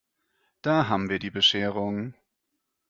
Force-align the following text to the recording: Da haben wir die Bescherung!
Da 0.63 0.87
haben 0.89 1.09
wir 1.11 1.19
die 1.19 1.29
Bescherung! 1.29 2.15